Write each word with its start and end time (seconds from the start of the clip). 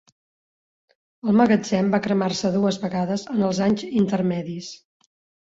El 1.25 1.37
magatzem 1.41 1.91
va 1.97 1.99
cremar-se 2.07 2.51
dues 2.57 2.81
vegades 2.87 3.27
en 3.35 3.45
els 3.51 3.61
anys 3.69 3.87
intermedis. 4.03 4.73